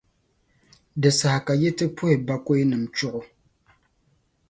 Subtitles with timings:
[1.01, 3.21] di saha ka yi ti puhi bakɔinima chuɣu.